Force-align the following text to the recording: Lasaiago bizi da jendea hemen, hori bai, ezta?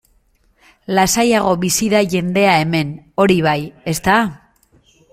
Lasaiago 0.99 1.51
bizi 1.65 1.91
da 1.95 2.03
jendea 2.15 2.57
hemen, 2.65 2.97
hori 3.25 3.41
bai, 3.51 3.59
ezta? 3.97 4.21